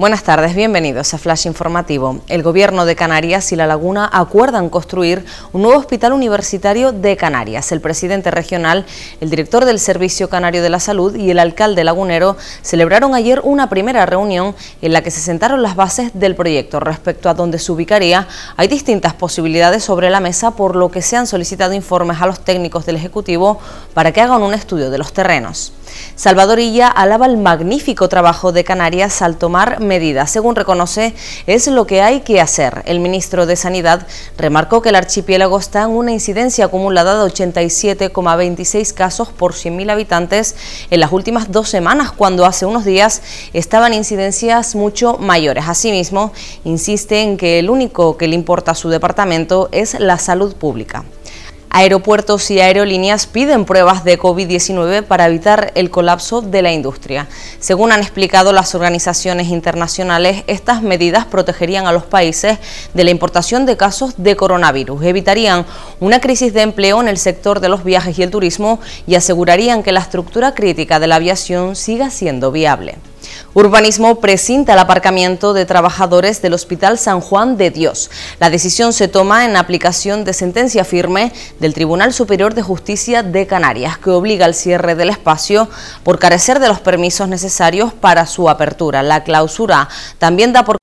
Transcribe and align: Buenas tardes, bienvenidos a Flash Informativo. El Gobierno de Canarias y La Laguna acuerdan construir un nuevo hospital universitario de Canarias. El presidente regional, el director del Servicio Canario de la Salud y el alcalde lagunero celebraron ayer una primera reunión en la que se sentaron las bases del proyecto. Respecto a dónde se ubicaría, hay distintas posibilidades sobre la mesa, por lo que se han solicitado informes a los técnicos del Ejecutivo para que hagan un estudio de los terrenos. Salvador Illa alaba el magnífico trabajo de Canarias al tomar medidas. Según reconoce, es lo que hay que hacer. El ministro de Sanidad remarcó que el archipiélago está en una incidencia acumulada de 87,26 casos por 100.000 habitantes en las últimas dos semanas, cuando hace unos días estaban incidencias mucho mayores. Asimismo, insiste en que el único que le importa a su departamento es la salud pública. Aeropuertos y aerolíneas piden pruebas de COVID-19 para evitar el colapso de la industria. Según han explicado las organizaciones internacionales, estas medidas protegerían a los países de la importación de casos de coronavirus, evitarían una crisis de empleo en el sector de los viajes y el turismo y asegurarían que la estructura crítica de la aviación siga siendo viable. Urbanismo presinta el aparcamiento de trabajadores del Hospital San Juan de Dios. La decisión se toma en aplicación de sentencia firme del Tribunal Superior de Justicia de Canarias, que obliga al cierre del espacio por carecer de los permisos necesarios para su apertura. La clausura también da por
Buenas 0.00 0.22
tardes, 0.22 0.54
bienvenidos 0.54 1.12
a 1.12 1.18
Flash 1.18 1.44
Informativo. 1.46 2.20
El 2.26 2.42
Gobierno 2.42 2.86
de 2.86 2.96
Canarias 2.96 3.52
y 3.52 3.56
La 3.56 3.66
Laguna 3.66 4.08
acuerdan 4.10 4.70
construir 4.70 5.26
un 5.52 5.60
nuevo 5.60 5.78
hospital 5.78 6.14
universitario 6.14 6.92
de 6.92 7.18
Canarias. 7.18 7.70
El 7.70 7.82
presidente 7.82 8.30
regional, 8.30 8.86
el 9.20 9.28
director 9.28 9.66
del 9.66 9.78
Servicio 9.78 10.30
Canario 10.30 10.62
de 10.62 10.70
la 10.70 10.80
Salud 10.80 11.14
y 11.14 11.30
el 11.30 11.38
alcalde 11.38 11.84
lagunero 11.84 12.38
celebraron 12.62 13.14
ayer 13.14 13.42
una 13.44 13.68
primera 13.68 14.06
reunión 14.06 14.56
en 14.80 14.94
la 14.94 15.02
que 15.02 15.10
se 15.10 15.20
sentaron 15.20 15.62
las 15.62 15.76
bases 15.76 16.12
del 16.14 16.34
proyecto. 16.34 16.80
Respecto 16.80 17.28
a 17.28 17.34
dónde 17.34 17.58
se 17.58 17.70
ubicaría, 17.70 18.26
hay 18.56 18.68
distintas 18.68 19.12
posibilidades 19.12 19.84
sobre 19.84 20.08
la 20.08 20.20
mesa, 20.20 20.52
por 20.52 20.76
lo 20.76 20.90
que 20.90 21.02
se 21.02 21.18
han 21.18 21.26
solicitado 21.26 21.74
informes 21.74 22.22
a 22.22 22.26
los 22.26 22.40
técnicos 22.40 22.86
del 22.86 22.96
Ejecutivo 22.96 23.60
para 23.92 24.12
que 24.12 24.22
hagan 24.22 24.40
un 24.40 24.54
estudio 24.54 24.88
de 24.88 24.96
los 24.96 25.12
terrenos. 25.12 25.74
Salvador 26.14 26.58
Illa 26.58 26.88
alaba 26.88 27.26
el 27.26 27.36
magnífico 27.36 28.08
trabajo 28.08 28.52
de 28.52 28.64
Canarias 28.64 29.22
al 29.22 29.36
tomar 29.36 29.80
medidas. 29.80 30.30
Según 30.30 30.56
reconoce, 30.56 31.14
es 31.46 31.66
lo 31.66 31.86
que 31.86 32.02
hay 32.02 32.20
que 32.20 32.40
hacer. 32.40 32.82
El 32.86 33.00
ministro 33.00 33.46
de 33.46 33.56
Sanidad 33.56 34.06
remarcó 34.36 34.82
que 34.82 34.90
el 34.90 34.96
archipiélago 34.96 35.58
está 35.58 35.82
en 35.82 35.90
una 35.90 36.12
incidencia 36.12 36.66
acumulada 36.66 37.22
de 37.22 37.32
87,26 37.32 38.94
casos 38.94 39.28
por 39.28 39.54
100.000 39.54 39.90
habitantes 39.90 40.56
en 40.90 41.00
las 41.00 41.12
últimas 41.12 41.50
dos 41.50 41.68
semanas, 41.68 42.12
cuando 42.12 42.46
hace 42.46 42.66
unos 42.66 42.84
días 42.84 43.22
estaban 43.52 43.94
incidencias 43.94 44.74
mucho 44.74 45.18
mayores. 45.18 45.64
Asimismo, 45.68 46.32
insiste 46.64 47.22
en 47.22 47.36
que 47.36 47.58
el 47.58 47.70
único 47.70 48.16
que 48.16 48.28
le 48.28 48.34
importa 48.34 48.72
a 48.72 48.74
su 48.74 48.88
departamento 48.88 49.68
es 49.72 49.98
la 49.98 50.18
salud 50.18 50.54
pública. 50.54 51.04
Aeropuertos 51.72 52.50
y 52.50 52.58
aerolíneas 52.58 53.28
piden 53.28 53.64
pruebas 53.64 54.02
de 54.02 54.18
COVID-19 54.18 55.04
para 55.04 55.26
evitar 55.26 55.70
el 55.76 55.88
colapso 55.88 56.42
de 56.42 56.62
la 56.62 56.72
industria. 56.72 57.28
Según 57.60 57.92
han 57.92 58.00
explicado 58.00 58.52
las 58.52 58.74
organizaciones 58.74 59.46
internacionales, 59.46 60.42
estas 60.48 60.82
medidas 60.82 61.26
protegerían 61.26 61.86
a 61.86 61.92
los 61.92 62.02
países 62.02 62.58
de 62.92 63.04
la 63.04 63.12
importación 63.12 63.66
de 63.66 63.76
casos 63.76 64.14
de 64.16 64.34
coronavirus, 64.34 65.04
evitarían 65.04 65.64
una 66.00 66.20
crisis 66.20 66.52
de 66.52 66.62
empleo 66.62 67.00
en 67.00 67.06
el 67.06 67.18
sector 67.18 67.60
de 67.60 67.68
los 67.68 67.84
viajes 67.84 68.18
y 68.18 68.24
el 68.24 68.32
turismo 68.32 68.80
y 69.06 69.14
asegurarían 69.14 69.84
que 69.84 69.92
la 69.92 70.00
estructura 70.00 70.54
crítica 70.54 70.98
de 70.98 71.06
la 71.06 71.16
aviación 71.16 71.76
siga 71.76 72.10
siendo 72.10 72.50
viable. 72.50 72.96
Urbanismo 73.54 74.20
presinta 74.20 74.74
el 74.74 74.78
aparcamiento 74.78 75.52
de 75.52 75.66
trabajadores 75.66 76.40
del 76.42 76.54
Hospital 76.54 76.98
San 76.98 77.20
Juan 77.20 77.56
de 77.56 77.70
Dios. 77.70 78.10
La 78.38 78.50
decisión 78.50 78.92
se 78.92 79.08
toma 79.08 79.44
en 79.44 79.56
aplicación 79.56 80.24
de 80.24 80.32
sentencia 80.32 80.84
firme 80.84 81.32
del 81.58 81.74
Tribunal 81.74 82.12
Superior 82.12 82.54
de 82.54 82.62
Justicia 82.62 83.22
de 83.22 83.46
Canarias, 83.46 83.98
que 83.98 84.10
obliga 84.10 84.46
al 84.46 84.54
cierre 84.54 84.94
del 84.94 85.10
espacio 85.10 85.68
por 86.02 86.18
carecer 86.18 86.60
de 86.60 86.68
los 86.68 86.80
permisos 86.80 87.28
necesarios 87.28 87.92
para 87.92 88.26
su 88.26 88.48
apertura. 88.48 89.02
La 89.02 89.24
clausura 89.24 89.88
también 90.18 90.52
da 90.52 90.64
por 90.64 90.79